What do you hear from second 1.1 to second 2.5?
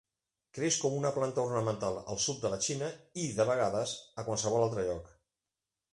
planta ornamental al sud